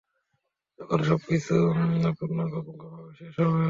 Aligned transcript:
যখন 0.79 0.99
সবকিছু 1.09 1.55
পুঙ্খানুপুঙ্খভাবে 2.17 3.11
শেষ 3.19 3.33
হবে! 3.39 3.59